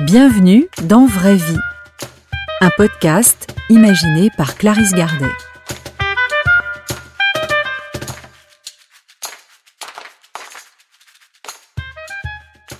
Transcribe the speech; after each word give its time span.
Bienvenue 0.00 0.68
dans 0.84 1.06
Vraie 1.06 1.36
Vie, 1.36 1.58
un 2.60 2.68
podcast 2.76 3.54
imaginé 3.70 4.28
par 4.36 4.56
Clarisse 4.56 4.92
Gardet. 4.92 5.24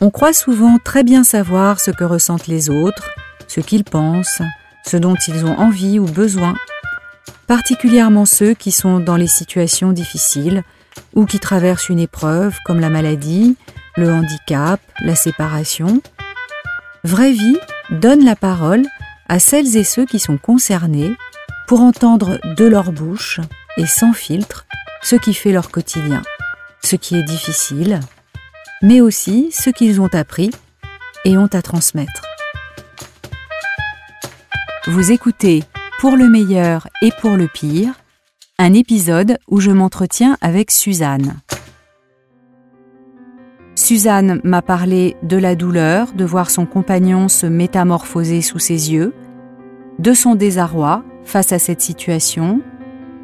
On 0.02 0.10
croit 0.10 0.34
souvent 0.34 0.76
très 0.76 1.04
bien 1.04 1.24
savoir 1.24 1.80
ce 1.80 1.90
que 1.90 2.04
ressentent 2.04 2.48
les 2.48 2.68
autres, 2.68 3.08
ce 3.48 3.60
qu'ils 3.60 3.84
pensent, 3.84 4.42
ce 4.84 4.98
dont 4.98 5.16
ils 5.26 5.46
ont 5.46 5.58
envie 5.58 5.98
ou 5.98 6.04
besoin, 6.04 6.54
particulièrement 7.46 8.26
ceux 8.26 8.52
qui 8.52 8.72
sont 8.72 9.00
dans 9.00 9.16
les 9.16 9.26
situations 9.26 9.92
difficiles 9.92 10.62
ou 11.14 11.24
qui 11.24 11.40
traversent 11.40 11.88
une 11.88 11.98
épreuve 11.98 12.58
comme 12.66 12.80
la 12.80 12.90
maladie, 12.90 13.56
le 13.96 14.12
handicap, 14.12 14.80
la 15.00 15.14
séparation. 15.14 16.02
Vraie 17.06 17.30
vie 17.30 17.56
donne 17.88 18.24
la 18.24 18.34
parole 18.34 18.82
à 19.28 19.38
celles 19.38 19.76
et 19.76 19.84
ceux 19.84 20.06
qui 20.06 20.18
sont 20.18 20.38
concernés 20.38 21.14
pour 21.68 21.80
entendre 21.80 22.40
de 22.56 22.64
leur 22.64 22.90
bouche 22.90 23.38
et 23.76 23.86
sans 23.86 24.12
filtre 24.12 24.66
ce 25.02 25.14
qui 25.14 25.32
fait 25.32 25.52
leur 25.52 25.70
quotidien, 25.70 26.22
ce 26.82 26.96
qui 26.96 27.14
est 27.14 27.22
difficile, 27.22 28.00
mais 28.82 29.00
aussi 29.00 29.50
ce 29.52 29.70
qu'ils 29.70 30.00
ont 30.00 30.12
appris 30.12 30.50
et 31.24 31.38
ont 31.38 31.48
à 31.52 31.62
transmettre. 31.62 32.22
Vous 34.88 35.12
écoutez 35.12 35.62
Pour 36.00 36.16
le 36.16 36.28
meilleur 36.28 36.88
et 37.02 37.12
pour 37.20 37.36
le 37.36 37.46
pire, 37.46 37.92
un 38.58 38.72
épisode 38.72 39.38
où 39.46 39.60
je 39.60 39.70
m'entretiens 39.70 40.36
avec 40.40 40.72
Suzanne. 40.72 41.36
Suzanne 43.86 44.40
m'a 44.42 44.62
parlé 44.62 45.14
de 45.22 45.36
la 45.36 45.54
douleur 45.54 46.12
de 46.12 46.24
voir 46.24 46.50
son 46.50 46.66
compagnon 46.66 47.28
se 47.28 47.46
métamorphoser 47.46 48.42
sous 48.42 48.58
ses 48.58 48.92
yeux, 48.92 49.14
de 50.00 50.12
son 50.12 50.34
désarroi 50.34 51.04
face 51.22 51.52
à 51.52 51.60
cette 51.60 51.80
situation, 51.80 52.62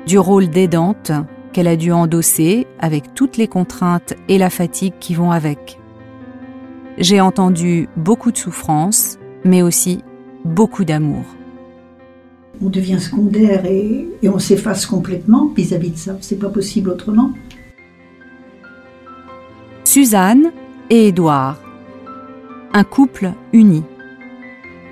du 0.06 0.20
rôle 0.20 0.51
d'aidante 0.51 1.11
qu'elle 1.53 1.67
a 1.67 1.75
dû 1.75 1.91
endosser 1.91 2.69
avec 2.78 3.12
toutes 3.12 3.39
les 3.39 3.48
contraintes 3.48 4.14
et 4.28 4.39
la 4.39 4.51
fatigue 4.51 4.95
qui 5.01 5.17
vont 5.17 5.33
avec. 5.33 5.81
J'ai 6.97 7.20
entendu 7.20 7.89
beaucoup 7.97 8.31
de 8.31 8.39
souffrance, 8.39 9.19
mais 9.45 9.62
aussi 9.62 10.05
beaucoup 10.45 10.84
d'amour. 10.84 11.25
On 12.64 12.69
devient 12.69 13.01
secondaire 13.01 13.67
et, 13.67 14.06
on 14.23 14.39
s'efface 14.39 14.86
complètement 14.86 15.53
vis-à-vis 15.56 15.91
de 15.91 15.98
ça. 15.98 16.17
C'est 16.20 16.39
pas 16.39 16.51
possible 16.51 16.91
autrement. 16.91 17.33
Suzanne 19.84 20.53
et 20.91 21.08
Édouard, 21.08 21.56
un 22.72 22.84
couple 22.84 23.33
uni. 23.52 23.84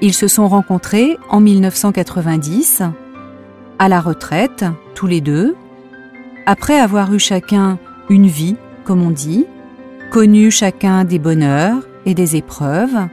Ils 0.00 0.14
se 0.14 0.28
sont 0.28 0.48
rencontrés 0.48 1.19
en 1.28 1.41
1990, 1.41 2.82
à 3.78 3.88
la 3.88 4.00
retraite, 4.00 4.64
tous 4.94 5.06
les 5.06 5.20
deux, 5.20 5.55
après 6.47 6.78
avoir 6.78 7.12
eu 7.12 7.19
chacun 7.19 7.78
une 8.08 8.27
vie, 8.27 8.56
comme 8.84 9.02
on 9.02 9.10
dit, 9.10 9.47
connu 10.10 10.50
chacun 10.50 11.05
des 11.05 11.19
bonheurs 11.19 11.82
et 12.06 12.14
des 12.14 12.36
épreuves, 12.36 13.08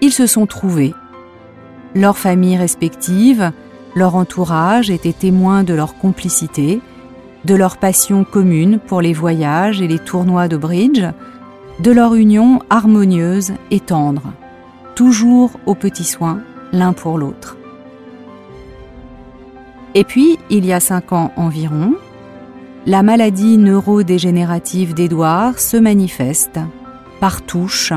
ils 0.00 0.12
se 0.12 0.26
sont 0.26 0.46
trouvés. 0.46 0.94
Leurs 1.94 2.18
familles 2.18 2.56
respectives, 2.56 3.50
leur 3.94 4.14
entourage 4.14 4.90
étaient 4.90 5.12
témoins 5.12 5.64
de 5.64 5.74
leur 5.74 5.96
complicité, 5.96 6.80
de 7.44 7.54
leur 7.54 7.78
passion 7.78 8.24
commune 8.24 8.78
pour 8.78 9.00
les 9.00 9.12
voyages 9.12 9.80
et 9.80 9.88
les 9.88 9.98
tournois 9.98 10.48
de 10.48 10.56
bridge, 10.56 11.04
de 11.82 11.90
leur 11.90 12.14
union 12.14 12.60
harmonieuse 12.68 13.52
et 13.70 13.80
tendre, 13.80 14.32
toujours 14.96 15.52
aux 15.64 15.74
petits 15.74 16.04
soins 16.04 16.40
l'un 16.72 16.92
pour 16.92 17.16
l'autre. 17.16 17.56
Et 19.94 20.04
puis, 20.04 20.38
il 20.50 20.66
y 20.66 20.72
a 20.72 20.80
cinq 20.80 21.12
ans 21.12 21.32
environ, 21.36 21.94
la 22.86 23.02
maladie 23.02 23.56
neurodégénérative 23.56 24.94
d'Édouard 24.94 25.58
se 25.58 25.76
manifeste 25.76 26.60
par 27.18 27.42
touches 27.42 27.92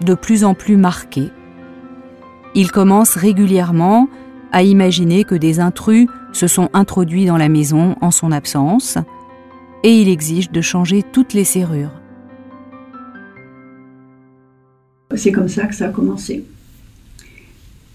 de 0.00 0.14
plus 0.14 0.44
en 0.44 0.54
plus 0.54 0.76
marquées. 0.76 1.30
Il 2.54 2.70
commence 2.70 3.16
régulièrement 3.16 4.08
à 4.52 4.62
imaginer 4.62 5.24
que 5.24 5.34
des 5.34 5.60
intrus 5.60 6.08
se 6.32 6.46
sont 6.46 6.70
introduits 6.72 7.26
dans 7.26 7.36
la 7.36 7.48
maison 7.48 7.96
en 8.00 8.10
son 8.10 8.32
absence 8.32 8.98
et 9.82 10.00
il 10.00 10.08
exige 10.08 10.50
de 10.50 10.60
changer 10.62 11.02
toutes 11.02 11.34
les 11.34 11.44
serrures. 11.44 11.92
C'est 15.14 15.32
comme 15.32 15.48
ça 15.48 15.66
que 15.66 15.74
ça 15.74 15.86
a 15.86 15.90
commencé. 15.90 16.44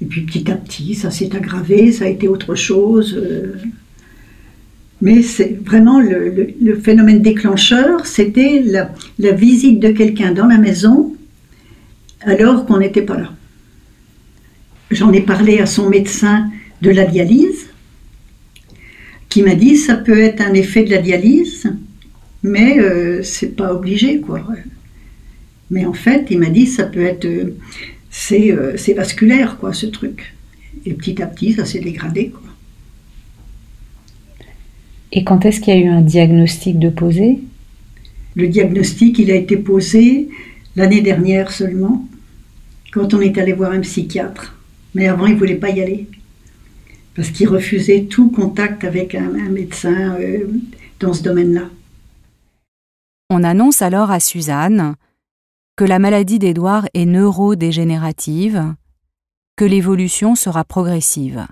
Et 0.02 0.06
puis 0.06 0.22
petit 0.22 0.50
à 0.50 0.56
petit, 0.56 0.96
ça 0.96 1.12
s'est 1.12 1.36
aggravé, 1.36 1.92
ça 1.92 2.06
a 2.06 2.08
été 2.08 2.28
autre 2.28 2.56
chose. 2.56 3.16
Euh, 3.16 3.56
mais 5.02 5.24
c'est 5.24 5.60
vraiment 5.64 6.00
le, 6.00 6.76
phénomène 6.84 7.22
déclencheur, 7.22 8.06
c'était 8.06 8.64
la, 8.64 9.32
visite 9.32 9.80
de 9.80 9.90
quelqu'un 9.90 10.32
dans 10.32 10.46
la 10.46 10.58
maison 10.58 11.16
alors 12.22 12.66
qu'on 12.66 12.78
n'était 12.78 13.02
pas 13.02 13.18
là. 13.18 13.34
J'en 14.92 15.12
ai 15.12 15.22
parlé 15.22 15.60
à 15.60 15.66
son 15.66 15.90
médecin 15.90 16.50
de 16.82 16.92
la 16.92 17.06
dialyse, 17.06 17.68
qui 19.30 19.42
m'a 19.42 19.56
dit 19.56 19.76
ça 19.76 19.96
peut 19.96 20.20
être 20.20 20.42
un 20.42 20.54
effet 20.54 20.84
de 20.84 20.92
la 20.92 21.00
dialyse, 21.00 21.72
mais 22.44 22.80
euh, 22.80 23.24
c'est 23.24 23.56
pas 23.56 23.74
obligé 23.74 24.20
quoi. 24.20 24.46
Mais 25.72 25.86
en 25.86 25.94
fait, 25.94 26.28
il 26.30 26.38
m'a 26.38 26.50
dit 26.50 26.68
ça 26.68 26.84
peut 26.84 27.02
être 27.02 27.26
euh, 27.26 27.58
euh, 28.32 28.74
c'est 28.76 28.94
vasculaire 28.94 29.58
quoi 29.58 29.74
ce 29.74 29.88
truc. 29.88 30.36
Et 30.86 30.94
petit 30.94 31.22
à 31.22 31.28
petit, 31.28 31.54
ça 31.54 31.66
s'est 31.66 31.80
dégradé 31.80 32.30
quoi. 32.30 32.42
Et 35.14 35.24
quand 35.24 35.46
est-ce 35.46 35.60
qu'il 35.60 35.74
y 35.74 35.78
a 35.78 35.80
eu 35.80 35.88
un 35.88 36.02
diagnostic 36.02 36.78
de 36.78 36.90
posé? 36.90 37.40
Le 38.36 38.48
diagnostic, 38.48 39.20
il 39.20 39.32
a 39.32 39.36
été 39.36 39.58
posé 39.58 40.30
l'année 40.76 41.02
dernière 41.02 41.52
seulement, 41.52 42.08
quand 42.94 43.14
on 43.14 43.20
est 43.20 43.38
allé 43.38 43.52
voir 43.52 43.72
un 43.72 43.82
psychiatre. 43.82 44.58
Mais 44.96 45.08
avant, 45.08 45.26
il 45.26 45.34
ne 45.34 45.40
voulait 45.40 45.56
pas 45.56 45.70
y 45.70 45.82
aller, 45.82 46.08
parce 47.14 47.30
qu'il 47.30 47.50
refusait 47.50 48.04
tout 48.04 48.30
contact 48.30 48.86
avec 48.86 49.16
un, 49.16 49.50
médecin 49.50 50.16
euh, 50.20 50.48
dans 51.02 51.14
ce 51.14 51.24
domaine-là. 51.24 51.70
On 53.30 53.44
annonce 53.44 53.82
alors 53.82 54.12
à 54.12 54.22
Suzanne 54.22 54.96
que 55.76 55.84
la 55.84 56.00
maladie 56.00 56.40
d'Édouard 56.40 56.88
est 56.94 57.06
neurodégénérative, 57.06 58.76
que 59.56 59.66
l'évolution 59.66 60.36
sera 60.36 60.64
progressive. 60.64 61.48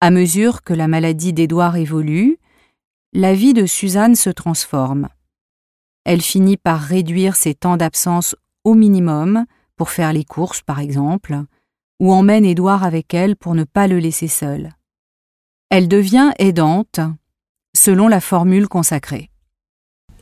À 0.00 0.10
mesure 0.10 0.62
que 0.62 0.74
la 0.74 0.88
maladie 0.88 1.32
d'Édouard 1.32 1.76
évolue, 1.76 2.38
la 3.12 3.34
vie 3.34 3.54
de 3.54 3.66
Suzanne 3.66 4.16
se 4.16 4.30
transforme. 4.30 5.08
Elle 6.04 6.22
finit 6.22 6.56
par 6.56 6.80
réduire 6.80 7.36
ses 7.36 7.54
temps 7.54 7.76
d'absence 7.76 8.34
au 8.64 8.74
minimum 8.74 9.44
pour 9.76 9.90
faire 9.90 10.12
les 10.12 10.24
courses, 10.24 10.62
par 10.62 10.80
exemple, 10.80 11.42
ou 12.00 12.12
emmène 12.12 12.44
Édouard 12.44 12.82
avec 12.82 13.14
elle 13.14 13.36
pour 13.36 13.54
ne 13.54 13.64
pas 13.64 13.86
le 13.86 13.98
laisser 13.98 14.28
seul. 14.28 14.70
Elle 15.70 15.88
devient 15.88 16.32
aidante, 16.38 17.00
selon 17.74 18.08
la 18.08 18.20
formule 18.20 18.68
consacrée. 18.68 19.31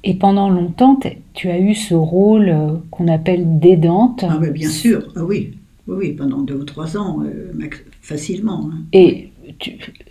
Et 0.03 0.15
pendant 0.15 0.49
longtemps, 0.49 0.99
tu 1.35 1.51
as 1.51 1.59
eu 1.59 1.75
ce 1.75 1.95
rôle 1.95 2.49
euh, 2.49 2.77
qu'on 2.91 3.09
appelle 3.09 3.59
d'aidante. 3.59 4.25
Ah 4.29 4.39
bien 4.39 4.71
sûr, 4.71 5.13
ah 5.15 5.25
oui. 5.25 5.59
oui, 5.87 6.13
pendant 6.13 6.41
deux 6.41 6.55
ou 6.55 6.65
trois 6.65 6.97
ans, 6.97 7.23
euh, 7.23 7.53
facilement. 8.01 8.71
Hein. 8.73 8.79
Et 8.93 9.31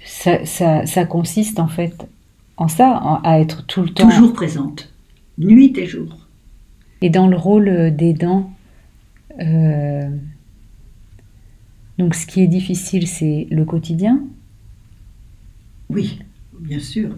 ça, 0.05 1.05
consiste 1.05 1.59
en 1.59 1.67
fait 1.67 2.07
en 2.57 2.67
ça, 2.67 3.19
à 3.23 3.39
être 3.39 3.65
tout 3.65 3.81
le 3.81 3.89
temps. 3.89 4.09
Toujours 4.09 4.33
présente, 4.33 4.91
nuit 5.37 5.73
et 5.77 5.85
jour. 5.85 6.27
Et 7.01 7.09
dans 7.09 7.27
le 7.27 7.37
rôle 7.37 7.95
des 7.95 8.13
dents, 8.13 8.51
euh, 9.39 10.09
donc 11.97 12.15
ce 12.15 12.27
qui 12.27 12.41
est 12.41 12.47
difficile, 12.47 13.07
c'est 13.07 13.47
le 13.49 13.63
quotidien? 13.65 14.21
Oui, 15.89 16.19
bien 16.59 16.79
sûr. 16.79 17.09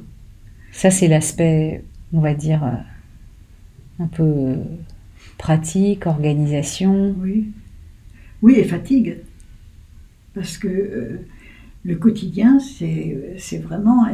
Ça, 0.72 0.92
c'est 0.92 1.08
l'aspect, 1.08 1.84
on 2.14 2.20
va 2.20 2.34
dire, 2.34 2.64
euh, 2.64 4.04
un 4.04 4.08
peu 4.08 4.56
pratique, 5.38 6.06
organisation. 6.06 7.16
Oui, 7.20 7.52
oui 8.42 8.56
et 8.56 8.64
fatigue. 8.64 9.18
Parce 10.34 10.58
que 10.58 10.68
euh, 10.68 11.26
le 11.84 11.96
quotidien, 11.96 12.60
c'est 12.60 13.58
vraiment 13.58 14.08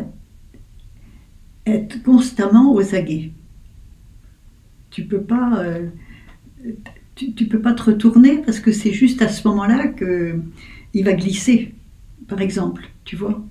être, 1.65 2.01
constamment 2.03 2.73
aux 2.73 2.95
aguets. 2.95 3.31
Tu 4.89 5.03
peux 5.03 5.21
pas, 5.21 5.59
euh, 5.59 5.89
peux 7.49 7.61
pas 7.61 7.73
te 7.73 7.83
retourner 7.83 8.37
parce 8.37 8.59
que 8.59 8.71
c'est 8.71 8.93
juste 8.93 9.21
à 9.21 9.29
ce 9.29 9.47
moment-là 9.47 9.87
que 9.87 10.39
il 10.93 11.03
va 11.03 11.13
glisser, 11.13 11.75
par 12.27 12.41
exemple. 12.41 12.89
Tu 13.03 13.15
vois, 13.15 13.45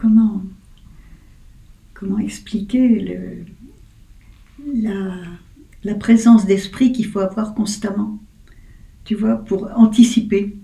comment 0.00 0.42
comment 1.94 2.18
expliquer 2.18 3.00
le, 3.00 3.44
la 4.82 5.14
la 5.84 5.94
présence 5.94 6.46
d'esprit 6.46 6.92
qu'il 6.92 7.06
faut 7.06 7.20
avoir 7.20 7.54
constamment, 7.54 8.18
tu 9.04 9.14
vois, 9.14 9.36
pour 9.36 9.70
anticiper. 9.76 10.56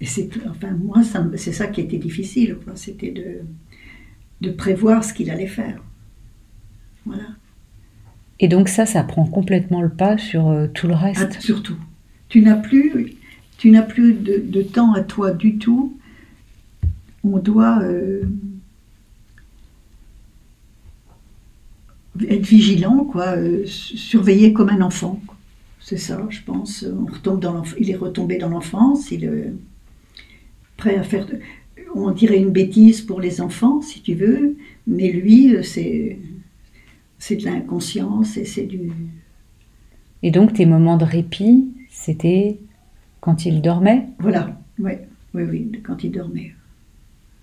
Et 0.00 0.06
c'est, 0.06 0.28
enfin, 0.48 0.72
moi, 0.72 1.02
c'est 1.36 1.52
ça 1.52 1.68
qui 1.68 1.80
était 1.80 1.98
difficile, 1.98 2.56
c'était 2.74 3.12
de, 3.12 3.42
de 4.40 4.50
prévoir 4.50 5.04
ce 5.04 5.14
qu'il 5.14 5.30
allait 5.30 5.46
faire. 5.46 5.80
Voilà. 7.06 7.28
Et 8.40 8.48
donc 8.48 8.68
ça, 8.68 8.86
ça 8.86 9.04
prend 9.04 9.24
complètement 9.26 9.80
le 9.80 9.88
pas 9.88 10.18
sur 10.18 10.48
euh, 10.48 10.66
tout 10.66 10.88
le 10.88 10.94
reste? 10.94 11.36
Ah, 11.36 11.40
surtout. 11.40 11.76
Tu 12.28 12.40
n'as 12.40 12.56
plus, 12.56 13.14
tu 13.58 13.70
n'as 13.70 13.82
plus 13.82 14.14
de, 14.14 14.62
temps 14.62 14.94
à 14.94 15.02
toi 15.02 15.30
du 15.30 15.58
tout. 15.58 15.96
On 17.24 17.38
doit 17.38 17.80
euh, 17.82 18.22
être 22.28 22.46
vigilant, 22.46 23.04
quoi, 23.04 23.36
euh, 23.36 23.64
surveiller 23.66 24.52
comme 24.52 24.70
un 24.70 24.80
enfant. 24.80 25.20
C'est 25.80 25.98
ça, 25.98 26.24
je 26.30 26.42
pense. 26.42 26.84
On 26.84 27.12
retombe 27.12 27.40
dans 27.40 27.62
il 27.78 27.90
est 27.90 27.96
retombé 27.96 28.38
dans 28.38 28.48
l'enfance, 28.48 29.10
il 29.10 29.24
est 29.24 29.52
prêt 30.76 30.96
à 30.96 31.02
faire, 31.02 31.26
on 31.94 32.10
dirait 32.10 32.38
une 32.38 32.50
bêtise 32.50 33.02
pour 33.02 33.20
les 33.20 33.40
enfants, 33.40 33.82
si 33.82 34.00
tu 34.00 34.14
veux, 34.14 34.56
mais 34.86 35.10
lui, 35.10 35.56
c'est, 35.64 36.18
c'est 37.18 37.36
de 37.36 37.44
l'inconscience 37.44 38.36
et 38.36 38.44
c'est 38.44 38.64
du. 38.64 38.90
Et 40.22 40.30
donc 40.30 40.54
tes 40.54 40.66
moments 40.66 40.96
de 40.96 41.04
répit, 41.04 41.68
c'était 41.90 42.58
quand 43.20 43.44
il 43.44 43.60
dormait? 43.62 44.08
Voilà, 44.18 44.56
oui, 44.78 44.92
oui, 45.34 45.42
oui, 45.44 45.72
quand 45.84 46.04
il 46.04 46.12
dormait. 46.12 46.54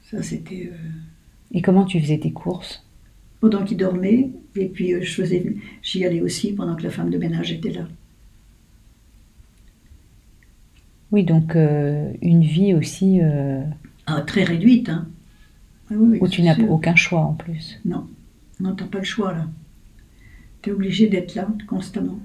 Ça, 0.09 0.23
c'était. 0.23 0.71
Euh, 0.71 0.77
et 1.51 1.61
comment 1.61 1.85
tu 1.85 1.99
faisais 1.99 2.19
tes 2.19 2.31
courses? 2.31 2.83
pendant 3.39 3.63
qu'il 3.63 3.77
dormait. 3.77 4.29
Et 4.55 4.67
puis 4.67 4.93
euh, 4.93 5.01
je 5.01 5.13
faisais, 5.13 5.55
j'y 5.81 6.05
allais 6.05 6.21
aussi 6.21 6.53
pendant 6.53 6.75
que 6.75 6.83
la 6.83 6.89
femme 6.89 7.09
de 7.09 7.17
ménage 7.17 7.51
était 7.51 7.71
là. 7.71 7.87
Oui, 11.11 11.23
donc 11.23 11.55
euh, 11.55 12.11
une 12.21 12.43
vie 12.43 12.73
aussi. 12.73 13.19
Euh, 13.21 13.63
ah, 14.05 14.21
très 14.21 14.43
réduite, 14.43 14.89
hein. 14.89 15.07
Ah 15.91 15.95
où 15.95 16.27
tu 16.27 16.43
n'as 16.43 16.59
aucun 16.67 16.95
choix 16.95 17.21
en 17.21 17.33
plus. 17.33 17.79
Non, 17.83 18.05
non, 18.59 18.75
t'as 18.75 18.85
pas 18.85 18.99
le 18.99 19.03
choix 19.03 19.33
là. 19.33 19.47
Tu 20.61 20.69
es 20.69 20.73
obligé 20.73 21.07
d'être 21.07 21.33
là 21.33 21.47
constamment. 21.67 22.19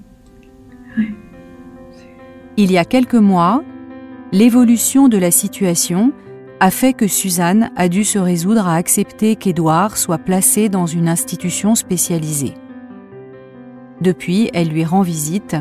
Il 2.56 2.70
y 2.70 2.76
a 2.76 2.84
quelques 2.84 3.14
mois, 3.14 3.64
l'évolution 4.32 5.08
de 5.08 5.16
la 5.16 5.31
situation 5.31 6.12
a 6.64 6.70
fait 6.70 6.94
que 6.94 7.06
Suzanne 7.06 7.70
a 7.76 7.90
dû 7.90 8.05
se 8.05 8.19
résoudre 8.19 8.66
à 8.66 8.76
accepter 8.76 9.37
qu'Édouard 9.37 9.99
soit 9.99 10.16
placé 10.16 10.70
dans 10.70 10.87
une 10.87 11.08
institution 11.08 11.75
spécialisée. 11.75 12.55
Depuis, 14.00 14.49
elle 14.55 14.70
lui 14.70 14.82
rend 14.82 15.02
visite 15.02 15.56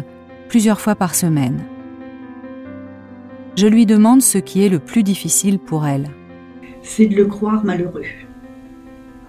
plusieurs 0.47 0.79
fois 0.79 0.95
par 0.95 1.13
semaine. 1.13 1.65
Je 3.57 3.67
lui 3.67 3.85
demande 3.85 4.21
ce 4.21 4.37
qui 4.37 4.63
est 4.63 4.69
le 4.69 4.79
plus 4.79 5.03
difficile 5.03 5.59
pour 5.59 5.85
elle. 5.85 6.07
C'est 6.83 7.07
de 7.07 7.17
le 7.17 7.25
croire 7.25 7.65
malheureux. 7.65 8.05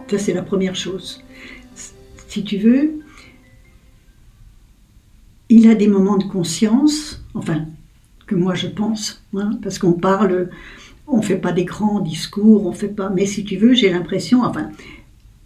Ça, 0.08 0.18
c'est 0.20 0.32
la 0.32 0.42
première 0.42 0.76
chose. 0.76 1.24
Si 2.28 2.44
tu 2.44 2.58
veux, 2.58 3.00
il 5.48 5.68
a 5.68 5.74
des 5.74 5.88
moments 5.88 6.18
de 6.18 6.24
conscience, 6.28 7.20
enfin, 7.34 7.66
que 8.28 8.36
moi 8.36 8.54
je 8.54 8.68
pense, 8.68 9.24
hein, 9.36 9.58
parce 9.60 9.80
qu'on 9.80 9.94
parle 9.94 10.50
on 11.06 11.18
ne 11.18 11.22
fait 11.22 11.36
pas 11.36 11.52
des 11.52 11.64
grands 11.64 12.00
discours, 12.00 12.66
on 12.66 12.72
fait 12.72 12.88
pas. 12.88 13.10
Mais 13.10 13.26
si 13.26 13.44
tu 13.44 13.56
veux, 13.56 13.74
j'ai 13.74 13.90
l'impression, 13.90 14.42
enfin, 14.42 14.70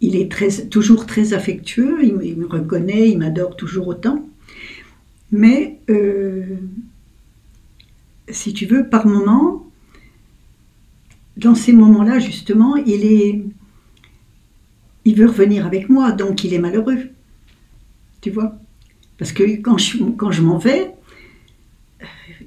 il 0.01 0.15
est 0.15 0.69
toujours 0.69 1.05
très 1.05 1.33
affectueux, 1.33 2.03
il, 2.03 2.37
me 2.37 2.45
reconnaît, 2.45 3.09
il 3.09 3.17
m'adore 3.17 3.55
toujours 3.55 3.87
autant. 3.87 4.25
Mais 5.31 5.79
euh, 5.89 6.43
si 8.29 8.53
tu 8.53 8.65
veux, 8.65 8.87
par 8.87 9.05
moment, 9.05 9.69
dans 11.37 11.55
ces 11.55 11.73
moments-là, 11.73 12.19
justement, 12.19 12.75
il 12.77 13.05
est, 13.05 13.43
il 15.05 15.15
veut 15.15 15.27
revenir 15.27 15.65
avec 15.65 15.89
moi, 15.89 16.11
donc 16.11 16.43
il 16.43 16.53
est 16.53 16.59
malheureux. 16.59 17.09
Tu 18.21 18.31
vois? 18.31 18.57
Parce 19.17 19.33
que 19.33 19.43
quand 19.61 19.77
je, 19.77 20.03
quand 20.17 20.31
je 20.31 20.41
m'en 20.41 20.57
vais, 20.57 20.93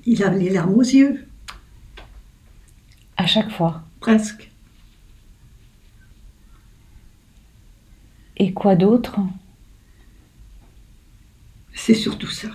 il 0.07 0.23
a 0.23 0.31
les 0.33 0.51
larmes 0.51 0.75
aux 0.75 0.83
yeux. 0.83 1.25
À 3.17 3.27
chaque 3.27 3.51
fois 3.51 3.83
Presque. 4.01 4.51
Et 8.37 8.53
quoi 8.53 8.75
d'autre? 8.75 9.21
C'est 11.75 11.95
surtout 11.95 12.31
ça. 12.31 12.49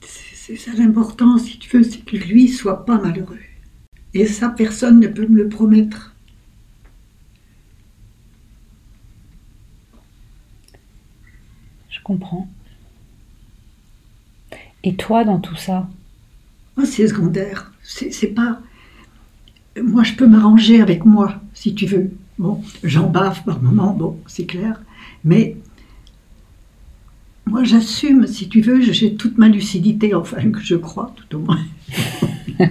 C'est 0.00 0.56
ça 0.56 0.72
l'important, 0.74 1.38
si 1.38 1.58
tu 1.58 1.74
veux, 1.74 1.82
c'est 1.82 2.04
que 2.04 2.16
lui 2.16 2.48
soit 2.48 2.84
pas 2.84 2.98
malheureux. 2.98 3.40
Et 4.12 4.26
ça, 4.26 4.50
personne 4.50 5.00
ne 5.00 5.08
peut 5.08 5.26
me 5.26 5.42
le 5.42 5.48
promettre. 5.48 6.14
Je 11.88 11.98
comprends. 12.02 12.46
Et 14.84 14.94
toi 14.94 15.24
dans 15.24 15.40
tout 15.40 15.56
ça 15.56 15.88
oh, 16.76 16.84
C'est 16.84 17.08
secondaire. 17.08 17.72
C'est 17.82 18.34
pas. 18.34 18.60
Moi, 19.82 20.04
je 20.04 20.12
peux 20.12 20.28
m'arranger 20.28 20.80
avec 20.80 21.04
moi, 21.04 21.40
si 21.52 21.74
tu 21.74 21.86
veux. 21.86 22.12
Bon, 22.38 22.62
j'en 22.84 23.08
bave 23.08 23.42
par 23.44 23.62
moment, 23.62 23.92
bon, 23.92 24.18
c'est 24.26 24.44
clair. 24.44 24.80
Mais 25.24 25.56
moi, 27.46 27.64
j'assume, 27.64 28.26
si 28.26 28.48
tu 28.48 28.60
veux, 28.60 28.80
j'ai 28.80 29.14
toute 29.14 29.38
ma 29.38 29.48
lucidité, 29.48 30.14
enfin, 30.14 30.50
que 30.50 30.60
je 30.60 30.76
crois, 30.76 31.14
tout 31.16 31.36
au 31.36 31.40
moins. 31.40 31.60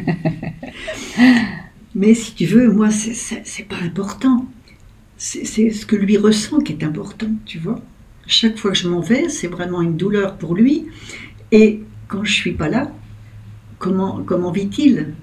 Mais 1.95 2.13
si 2.13 2.33
tu 2.33 2.45
veux, 2.45 2.71
moi, 2.71 2.89
c'est 2.89 3.67
pas 3.67 3.79
important. 3.83 4.45
C'est 5.17 5.71
ce 5.71 5.85
que 5.85 5.95
lui 5.95 6.17
ressent 6.17 6.59
qui 6.59 6.73
est 6.73 6.83
important, 6.83 7.29
tu 7.45 7.59
vois. 7.59 7.79
Chaque 8.27 8.57
fois 8.57 8.71
que 8.71 8.77
je 8.77 8.87
m'en 8.87 9.01
vais, 9.01 9.29
c'est 9.29 9.47
vraiment 9.47 9.81
une 9.81 9.97
douleur 9.97 10.37
pour 10.37 10.55
lui. 10.55 10.85
Et 11.51 11.81
quand 12.07 12.23
je 12.23 12.33
suis 12.33 12.53
pas 12.53 12.69
là, 12.69 12.91
comment, 13.79 14.21
comment 14.25 14.51
vit-il? 14.51 15.13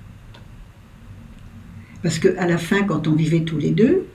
Parce 2.03 2.19
qu'à 2.19 2.47
la 2.47 2.59
fin, 2.59 2.83
quand 2.83 3.09
on 3.09 3.15
vivait 3.15 3.41
tous 3.41 3.59
les 3.59 3.71
deux, 3.71 4.07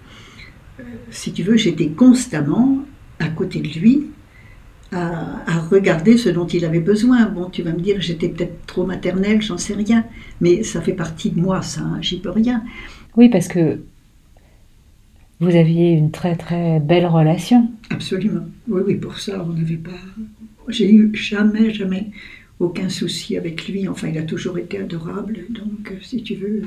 euh, 0.79 0.83
si 1.11 1.31
tu 1.31 1.43
veux, 1.43 1.57
j'étais 1.57 1.89
constamment 1.89 2.79
à 3.19 3.27
côté 3.27 3.59
de 3.59 3.79
lui, 3.79 4.07
à, 4.91 5.59
regarder 5.69 6.17
ce 6.17 6.29
dont 6.29 6.47
il 6.47 6.63
avait 6.63 6.79
besoin. 6.79 7.25
Bon, 7.25 7.49
tu 7.49 7.63
vas 7.63 7.71
me 7.71 7.79
dire, 7.79 7.97
j'étais 7.99 8.29
peut-être 8.29 8.65
trop 8.65 8.85
maternelle, 8.85 9.41
j'en 9.41 9.57
sais 9.57 9.73
rien, 9.73 10.05
mais 10.41 10.63
ça 10.63 10.81
fait 10.81 10.93
partie 10.93 11.31
de 11.31 11.39
moi, 11.39 11.61
ça, 11.61 11.81
hein, 11.81 11.97
j'y 12.01 12.19
peux 12.19 12.29
rien. 12.29 12.63
Oui, 13.17 13.29
parce 13.29 13.47
que 13.47 13.79
vous 15.39 15.55
aviez 15.55 15.91
une 15.91 16.11
très 16.11 16.35
très 16.35 16.79
belle 16.79 17.07
relation. 17.07 17.69
Absolument. 17.89 18.45
Oui, 18.67 18.81
oui, 18.85 18.95
pour 18.95 19.19
ça, 19.19 19.43
on 19.43 19.53
n'avait 19.53 19.75
pas. 19.75 19.91
J'ai 20.69 20.91
eu 20.91 21.11
jamais, 21.13 21.73
jamais 21.73 22.11
aucun 22.59 22.89
souci 22.89 23.37
avec 23.37 23.67
lui. 23.67 23.87
Enfin, 23.87 24.07
il 24.07 24.17
a 24.17 24.23
toujours 24.23 24.57
été 24.57 24.79
adorable. 24.79 25.45
Donc, 25.49 25.91
euh, 25.91 25.97
si 26.01 26.23
tu 26.23 26.35
veux, 26.35 26.63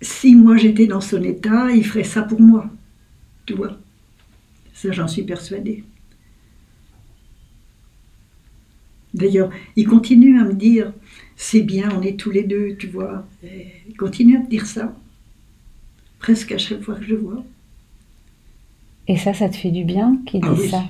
si 0.00 0.34
moi 0.34 0.56
j'étais 0.56 0.86
dans 0.86 1.00
son 1.00 1.22
état, 1.22 1.70
il 1.72 1.84
ferait 1.84 2.04
ça 2.04 2.22
pour 2.22 2.40
moi. 2.40 2.70
Tu 3.44 3.54
vois? 3.54 3.78
Ça, 4.74 4.92
j'en 4.92 5.08
suis 5.08 5.22
persuadée. 5.22 5.84
D'ailleurs, 9.14 9.50
il 9.76 9.86
continue 9.86 10.38
à 10.38 10.44
me 10.44 10.52
dire, 10.52 10.92
c'est 11.36 11.62
bien, 11.62 11.88
on 11.96 12.02
est 12.02 12.18
tous 12.18 12.30
les 12.30 12.42
deux, 12.42 12.76
tu 12.78 12.86
vois. 12.86 13.26
il 13.42 13.96
continue 13.96 14.36
à 14.36 14.40
me 14.40 14.46
dire 14.46 14.66
ça, 14.66 14.94
presque 16.18 16.52
à 16.52 16.58
chaque 16.58 16.82
fois 16.82 16.96
que 16.96 17.04
je 17.04 17.10
le 17.10 17.20
vois. 17.20 17.44
Et 19.08 19.16
ça, 19.16 19.32
ça 19.32 19.48
te 19.48 19.56
fait 19.56 19.70
du 19.70 19.84
bien 19.84 20.18
qu'il 20.26 20.40
ah 20.44 20.52
dise 20.54 20.70
ça? 20.70 20.84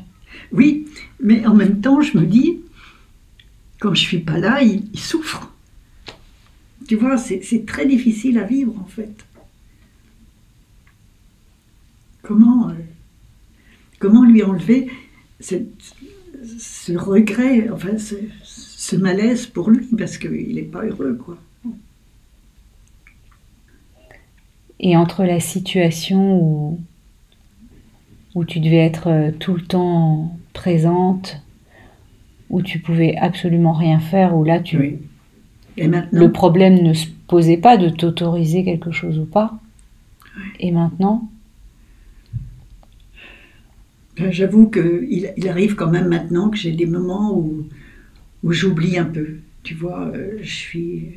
Oui, 0.51 0.87
mais 1.21 1.47
en 1.47 1.55
même 1.55 1.81
temps, 1.81 2.01
je 2.01 2.19
me 2.19 2.27
dis, 2.27 2.59
quand 3.79 3.95
je 3.95 4.01
suis 4.01 4.19
pas 4.19 4.39
là, 4.39 4.63
il, 4.63 4.99
souffre. 4.99 5.53
Tu 6.89 6.97
vois, 6.97 7.17
c'est 7.17 7.67
très 7.67 7.87
difficile 7.87 8.39
à 8.39 8.45
vivre 8.45 8.75
en 8.81 8.87
fait. 8.87 9.25
Comment, 12.23 12.71
euh, 12.71 12.75
comment 13.99 14.25
lui 14.25 14.43
enlever 14.43 14.91
ce 15.41 16.93
regret, 16.93 17.69
enfin 17.71 17.99
ce, 17.99 18.97
malaise 18.97 19.47
pour 19.47 19.71
lui, 19.71 19.87
parce 19.97 20.19
qu'il 20.19 20.55
n'est 20.55 20.63
pas 20.63 20.85
heureux, 20.85 21.15
quoi. 21.15 21.39
Et 24.79 24.97
entre 24.97 25.25
la 25.25 25.41
situation 25.41 26.39
où, 26.39 26.81
où 28.35 28.45
tu 28.45 28.61
devais 28.61 28.77
être 28.77 29.09
euh, 29.09 29.31
tout 29.33 29.55
le 29.55 29.63
temps 29.63 30.39
présente, 30.53 31.41
où 32.51 32.63
tu 32.63 32.79
pouvais 32.79 33.17
absolument 33.17 33.73
rien 33.73 33.99
faire, 33.99 34.37
où 34.37 34.45
là 34.45 34.61
tu... 34.61 34.99
Et 35.79 35.89
maintenant, 35.89 36.21
le 36.21 36.33
problème 36.33 36.83
ne 36.83 36.95
se 36.95 37.07
posait 37.27 37.59
pas 37.59 37.77
de 37.77 37.91
t'autoriser 37.91 38.65
quelque 38.65 38.93
chose 38.93 39.19
ou 39.19 39.27
pas. 39.27 39.59
Et 40.59 40.71
maintenant 40.71 41.29
ben, 44.17 44.31
J'avoue 44.31 44.71
qu'il 44.71 45.33
il 45.37 45.49
arrive 45.49 45.75
quand 45.75 45.91
même 45.91 46.09
maintenant 46.09 46.49
que 46.49 46.57
j'ai 46.57 46.73
des 46.73 46.87
moments 46.87 47.37
où, 47.37 47.67
où 48.43 48.53
j'oublie 48.53 48.99
un 48.99 49.05
peu. 49.05 49.37
Tu 49.63 49.75
vois, 49.75 50.07
euh, 50.15 50.39
je 50.41 50.55
suis. 50.55 51.13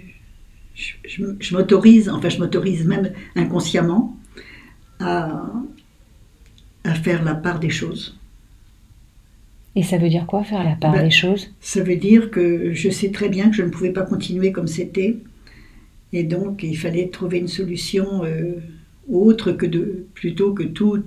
Je, 0.76 1.54
m'autorise, 1.54 2.08
enfin 2.10 2.30
je 2.30 2.40
m'autorise 2.40 2.86
même 2.86 3.12
inconsciemment 3.36 4.18
à, 5.02 5.52
à 6.86 6.94
faire 6.94 7.24
la 7.24 7.36
part 7.36 7.60
des 7.60 7.70
choses. 7.70 8.19
Et 9.80 9.84
ça 9.84 9.98
veut 9.98 10.10
dire 10.10 10.26
quoi 10.26 10.44
faire 10.44 10.62
la 10.62 10.76
part 10.76 10.92
ben, 10.92 11.06
des 11.06 11.10
choses? 11.10 11.52
Ça 11.62 11.82
veut 11.82 11.96
dire 11.96 12.32
que 12.32 12.74
je 12.74 12.90
sais 12.90 13.12
très 13.12 13.30
bien 13.30 13.50
que 13.50 13.56
je 13.56 13.64
ne 13.64 13.70
pouvais 13.70 13.94
pas 13.94 14.02
continuer 14.02 14.52
comme 14.52 14.68
c'était. 14.68 15.16
Et 16.12 16.24
donc 16.24 16.64
il 16.64 16.78
fallait 16.78 17.08
trouver 17.08 17.38
une 17.38 17.48
solution 17.48 18.26
euh, 18.26 18.56
autre 19.10 19.54
que 19.54 19.66
de. 19.66 20.06
plutôt 20.16 20.54
que 20.54 20.64
tout, 20.64 21.02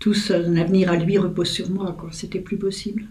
tout 0.00 0.14
son 0.14 0.56
avenir 0.56 0.90
à 0.90 0.96
lui 0.96 1.16
repose 1.16 1.48
sur 1.48 1.70
moi. 1.70 1.96
C'était 2.10 2.40
plus 2.40 2.56
possible 2.56 3.04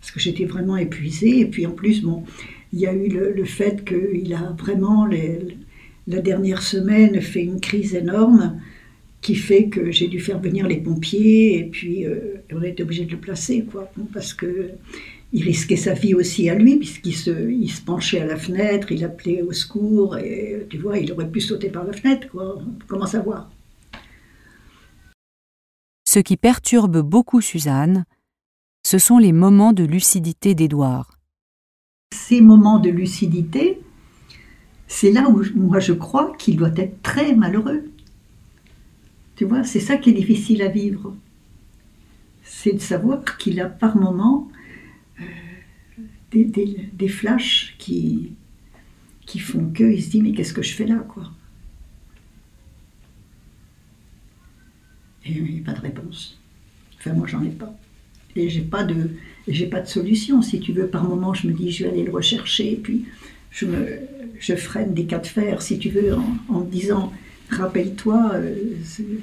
parce 0.00 0.10
que 0.10 0.18
j'étais 0.18 0.46
vraiment 0.46 0.76
épuisée. 0.76 1.38
Et 1.38 1.46
puis 1.46 1.66
en 1.66 1.70
plus, 1.70 2.02
bon, 2.02 2.24
il 2.72 2.80
y 2.80 2.88
a 2.88 2.92
eu 2.92 3.06
le, 3.06 3.44
fait 3.44 3.84
qu'il 3.84 4.34
a 4.34 4.56
vraiment, 4.58 5.06
la 5.06 6.20
dernière 6.20 6.62
semaine, 6.62 7.20
fait 7.20 7.44
une 7.44 7.60
crise 7.60 7.94
énorme 7.94 8.60
qui 9.20 9.36
fait 9.36 9.66
que 9.68 9.92
j'ai 9.92 10.08
dû 10.08 10.18
faire 10.18 10.40
venir 10.40 10.66
les 10.66 10.78
pompiers 10.78 11.58
et 11.58 11.64
puis 11.64 12.04
euh, 12.04 12.37
on 12.52 12.62
a 12.62 12.66
été 12.66 12.82
obligé 12.82 13.04
de 13.04 13.12
le 13.12 13.18
placer, 13.18 13.64
quoi, 13.64 13.90
parce 14.12 14.34
que 14.34 14.70
il 15.32 15.42
risquait 15.42 15.76
sa 15.76 15.92
vie 15.92 16.14
aussi 16.14 16.48
à 16.48 16.54
lui, 16.54 16.76
puisqu'il 16.76 17.14
se, 17.14 17.50
il 17.50 17.70
se 17.70 17.82
penchait 17.82 18.20
à 18.20 18.26
la 18.26 18.36
fenêtre, 18.36 18.90
il 18.92 19.04
appelait 19.04 19.42
au 19.42 19.52
secours, 19.52 20.16
et 20.16 20.66
tu 20.70 20.78
vois, 20.78 20.98
il 20.98 21.12
aurait 21.12 21.30
pu 21.30 21.40
sauter 21.40 21.68
par 21.68 21.84
la 21.84 21.92
fenêtre, 21.92 22.28
quoi. 22.30 22.58
Comment 22.86 23.06
savoir? 23.06 23.50
Ce 26.08 26.18
qui 26.20 26.38
perturbe 26.38 27.02
beaucoup 27.02 27.42
Suzanne, 27.42 28.06
ce 28.82 28.96
sont 28.96 29.18
les 29.18 29.32
moments 29.32 29.74
de 29.74 29.84
lucidité 29.84 30.54
d'Édouard. 30.54 31.18
Ces 32.14 32.40
moments 32.40 32.78
de 32.78 32.88
lucidité, 32.88 33.82
c'est 34.86 35.12
là 35.12 35.28
où 35.28 35.42
moi 35.54 35.80
je 35.80 35.92
crois 35.92 36.34
qu'il 36.38 36.56
doit 36.56 36.72
être 36.76 37.02
très 37.02 37.34
malheureux. 37.34 37.84
Tu 39.36 39.44
vois, 39.44 39.62
c'est 39.62 39.80
ça 39.80 39.98
qui 39.98 40.08
est 40.08 40.14
difficile 40.14 40.62
à 40.62 40.68
vivre. 40.68 41.14
C'est 42.50 42.72
de 42.72 42.78
savoir 42.78 43.36
qu'il 43.36 43.60
a 43.60 43.66
par 43.66 43.96
moments 43.96 44.50
euh, 45.20 45.24
des, 46.32 47.08
flashs 47.08 47.76
qui, 47.78 48.32
qui 49.26 49.38
font 49.38 49.68
qu'il 49.70 50.02
se 50.02 50.10
dit 50.10 50.22
mais 50.22 50.32
qu'est-ce 50.32 50.54
que 50.54 50.62
je 50.62 50.74
fais 50.74 50.86
là 50.86 50.96
quoi? 50.96 51.30
Et 55.24 55.32
il 55.32 55.54
n'y 55.54 55.60
a 55.60 55.64
pas 55.64 55.74
de 55.74 55.80
réponse. 55.80 56.40
Enfin 56.98 57.12
moi 57.12 57.26
j'en 57.26 57.44
ai 57.44 57.50
pas 57.50 57.78
et 58.38 58.48
j'ai 58.48 58.62
pas 58.62 58.84
de 58.84 59.10
j'ai 59.46 59.66
pas 59.66 59.80
de 59.80 59.86
solution. 59.86 60.42
Si 60.42 60.60
tu 60.60 60.72
veux, 60.72 60.86
par 60.86 61.04
moment, 61.04 61.34
je 61.34 61.48
me 61.48 61.52
dis 61.52 61.70
je 61.70 61.84
vais 61.84 61.90
aller 61.90 62.04
le 62.04 62.12
rechercher, 62.12 62.72
et 62.72 62.76
puis 62.76 63.04
je 63.50 63.66
me 63.66 64.00
je 64.38 64.54
freine 64.54 64.94
des 64.94 65.04
cas 65.04 65.18
de 65.18 65.26
fer, 65.26 65.62
si 65.62 65.78
tu 65.78 65.90
veux, 65.90 66.14
en, 66.48 66.60
me 66.60 66.70
disant 66.70 67.12
rappelle-toi 67.50 68.32
euh, 68.34 68.54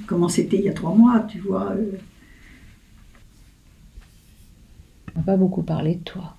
comment 0.08 0.28
c'était 0.28 0.58
il 0.58 0.66
y 0.66 0.70
a 0.70 0.74
trois 0.74 0.94
mois, 0.94 1.26
tu 1.32 1.40
vois. 1.40 1.72
Euh. 1.72 1.92
On 5.16 5.20
n'a 5.20 5.26
pas 5.26 5.38
beaucoup 5.38 5.64
parlé 5.64 5.96
de 5.96 6.04
toi. 6.04 6.38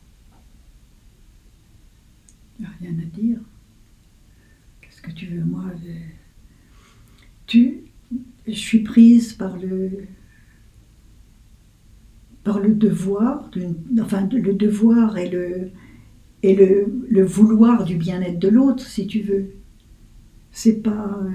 Il 2.58 2.62
n'y 2.62 2.66
a 2.66 2.74
rien 2.80 2.98
à 3.02 3.16
dire. 3.16 3.38
Qu'est-ce 4.80 5.02
que 5.02 5.10
tu 5.10 5.26
veux, 5.26 5.44
moi 5.44 5.64
Tu, 7.46 7.84
je 8.46 8.52
suis 8.52 8.82
prise 8.82 9.32
par 9.32 9.56
le, 9.56 10.06
par 12.44 12.60
le 12.60 12.74
devoir, 12.74 13.50
enfin 14.00 14.28
le 14.30 14.54
devoir 14.54 15.18
et 15.18 15.28
le, 15.28 15.70
et 16.42 16.54
le, 16.54 17.24
vouloir 17.24 17.84
du 17.84 17.96
bien-être 17.96 18.38
de 18.38 18.48
l'autre, 18.48 18.86
si 18.86 19.06
tu 19.06 19.20
veux. 19.20 19.50
C'est 20.52 20.82
pas. 20.82 21.20
Euh, 21.24 21.30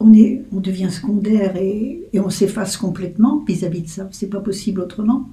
on, 0.00 0.12
est, 0.12 0.44
on 0.52 0.60
devient 0.60 0.90
secondaire 0.90 1.56
et, 1.56 2.08
on 2.14 2.30
s'efface 2.30 2.76
complètement 2.76 3.44
vis-à-vis 3.44 3.82
de 3.82 3.88
ça. 3.88 4.08
C'est 4.12 4.30
pas 4.30 4.40
possible 4.40 4.80
autrement. 4.80 5.28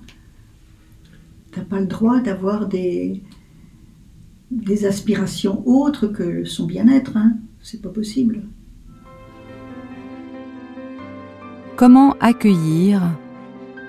T'as 1.51 1.61
pas 1.61 1.79
le 1.79 1.85
droit 1.85 2.19
d'avoir 2.19 2.67
des, 2.67 3.21
aspirations 4.85 5.61
autres 5.67 6.07
que 6.07 6.45
son 6.45 6.65
bien-être. 6.65 7.17
Hein. 7.17 7.33
C'est 7.61 7.81
pas 7.81 7.89
possible. 7.89 8.43
Comment 11.75 12.15
accueillir 12.19 13.01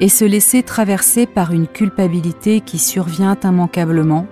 et 0.00 0.08
se 0.08 0.24
laisser 0.24 0.64
traverser 0.64 1.26
par 1.26 1.52
une 1.52 1.68
culpabilité 1.68 2.60
qui 2.60 2.78
survient 2.78 3.36
immanquablement, 3.44 4.26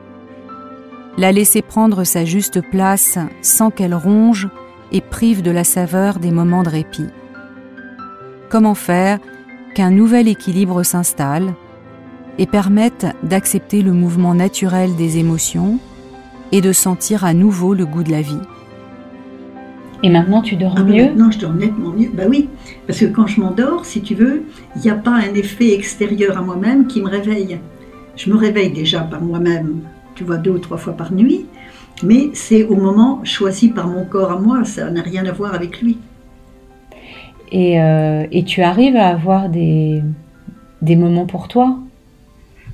la 1.17 1.31
laisser 1.31 1.63
prendre 1.63 2.03
sa 2.03 2.25
juste 2.25 2.61
place 2.71 3.19
sans 3.43 3.71
qu'elle 3.71 3.95
ronge 3.95 4.49
et 4.91 5.01
prive 5.01 5.43
de 5.43 5.53
la 5.53 5.63
saveur 5.63 6.19
des 6.19 6.33
moments 6.33 6.65
de 6.65 6.71
répit. 6.71 7.07
Comment 8.49 8.75
faire 8.75 9.21
qu'un 9.75 9.91
nouvel 9.91 10.27
équilibre 10.27 10.83
s'installe 10.83 11.55
et 12.41 12.47
permette 12.47 13.07
d'accepter 13.23 13.83
le 13.83 13.93
mouvement 13.93 14.35
naturel 14.35 14.97
des 14.97 15.19
émotions 15.19 15.79
et 16.51 16.61
de 16.61 16.73
sentir 16.73 17.25
à 17.25 17.35
nouveau 17.35 17.75
le 17.75 17.87
goût 17.87 18.03
de 18.03 18.11
la 18.11 18.23
vie. 18.23 18.41
Et 20.03 20.09
maintenant, 20.09 20.41
tu 20.41 20.57
dors 20.57 20.75
ah, 20.79 20.83
mieux? 20.83 21.05
Maintenant, 21.05 21.31
je 21.31 21.39
dors 21.39 21.53
nettement 21.53 21.91
mieux. 21.91 22.11
Bah 22.13 22.23
oui, 22.27 22.49
parce 22.87 23.01
que 23.01 23.05
quand 23.05 23.27
je 23.27 23.41
m'endors, 23.43 23.85
si 23.85 24.01
tu 24.01 24.15
veux, 24.15 24.45
il 24.75 24.81
n'y 24.83 24.91
a 24.91 24.95
pas 24.95 25.13
un 25.13 25.35
effet 25.35 25.75
extérieur 25.75 26.39
à 26.39 26.41
moi-même 26.41 26.87
qui 26.87 27.03
me 27.03 27.09
réveille. 27.09 27.59
Je 28.17 28.31
me 28.31 28.37
réveille 28.37 28.73
déjà 28.73 29.01
par 29.01 29.21
moi-même, 29.21 29.81
tu 30.15 30.25
vois, 30.25 30.39
deux 30.39 30.53
ou 30.53 30.59
trois 30.59 30.79
fois 30.79 30.95
par 30.95 31.13
nuit, 31.13 31.45
mais 32.03 32.31
c'est 32.33 32.65
au 32.65 32.75
moment 32.75 33.21
choisi 33.25 33.69
par 33.69 33.87
mon 33.87 34.07
corps 34.07 34.33
à 34.33 34.41
moi, 34.41 34.65
ça 34.65 34.91
n'a 34.91 35.03
rien 35.03 35.27
à 35.27 35.33
voir 35.33 35.55
avec 35.55 35.83
lui. 35.83 35.99
Et, 37.53 37.81
euh, 37.83 38.27
et 38.33 38.45
tu 38.45 38.63
arrives 38.63 38.97
à 38.97 39.09
avoir 39.09 39.51
des, 39.51 40.03
des 40.81 40.97
moments 40.97 41.27
pour 41.27 41.47
toi? 41.47 41.79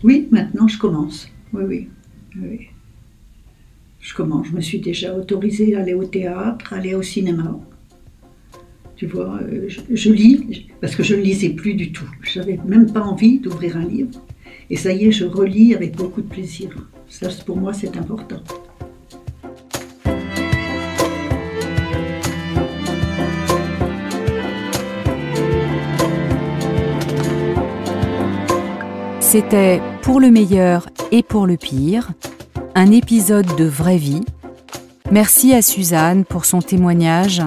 Oui, 0.05 0.29
maintenant 0.31 0.69
je 0.69 0.79
commence. 0.79 1.29
Oui, 1.53 1.65
oui. 1.67 1.89
oui 2.41 2.69
je 4.07 4.15
commence. 4.15 4.47
Je 4.47 4.53
me 4.53 4.61
suis 4.61 4.79
déjà 4.79 5.15
autorisée 5.15 5.75
à 5.75 5.81
aller 5.81 5.95
au 5.95 6.05
théâtre, 6.05 6.73
aller 6.73 6.95
au 6.95 7.03
cinéma. 7.03 7.59
Tu 8.95 9.07
vois, 9.07 9.41
euh, 9.43 9.69
je, 9.69 10.11
lis, 10.11 10.69
parce 10.81 10.95
que 10.95 11.03
je 11.03 11.17
ne 11.17 11.23
lisais 11.23 11.51
plus 11.51 11.75
du 11.75 11.91
tout. 11.91 12.09
Je 12.23 12.39
n'avais 12.39 12.59
même 12.65 12.93
pas 12.93 13.03
envie 13.03 13.41
d'ouvrir 13.41 13.77
un 13.77 13.85
livre. 13.85 14.23
Et 14.71 14.77
ça 14.77 14.93
y 14.93 15.07
est, 15.07 15.13
je 15.13 15.25
relis 15.25 15.75
avec 15.75 15.97
beaucoup 15.97 16.23
de 16.23 16.29
plaisir. 16.29 16.71
Ça, 17.09 17.29
pour 17.45 17.57
moi, 17.57 17.73
c'est 17.73 17.97
important. 17.97 18.43
C'était 29.29 29.83
pour 30.03 30.21
le 30.21 30.31
meilleur 30.31 30.89
et 31.11 31.25
pour 31.25 31.49
le 31.49 31.57
pire 31.57 32.13
un 32.77 32.93
épisode 32.93 33.57
de 33.57 33.65
vraie 33.65 33.97
vie. 33.97 34.25
Merci 35.11 35.53
à 35.53 35.63
Suzanne 35.63 36.25
pour 36.25 36.45
son 36.45 36.61
témoignage, 36.61 37.43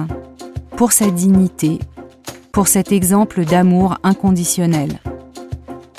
pour 0.76 0.92
sa 0.92 1.10
dignité, 1.10 1.78
pour 2.52 2.68
cet 2.68 2.92
exemple 2.92 3.46
d'amour 3.46 3.96
inconditionnel. 4.02 5.00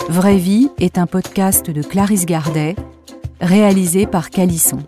Vraie 0.07 0.38
vie 0.38 0.69
est 0.77 1.00
un 1.00 1.07
podcast 1.07 1.71
de 1.71 1.81
Clarisse 1.81 2.27
Gardet, 2.27 2.75
réalisé 3.41 4.05
par 4.05 4.29
Calisson. 4.29 4.83